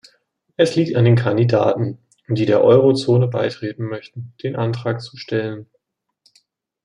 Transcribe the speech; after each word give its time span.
Es 0.57 0.75
liegt 0.75 0.95
an 0.95 1.05
den 1.05 1.15
Kandidaten, 1.15 1.99
die 2.27 2.47
der 2.47 2.63
Euro-Zone 2.63 3.27
beitreten 3.27 3.83
möchten, 3.83 4.33
den 4.41 4.55
Antrag 4.55 4.99
zu 4.99 5.15
stellen. 5.15 5.69